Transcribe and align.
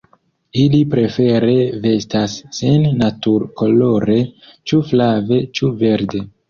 Ili 0.61 0.77
prefere 0.93 1.57
vestas 1.85 2.39
sin 2.61 2.89
natur-kolore, 3.05 4.21
ĉu 4.71 4.85
flave, 4.93 5.43
ĉu 5.59 5.75
verde. 5.87 6.31